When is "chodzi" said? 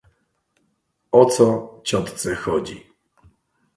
2.41-2.77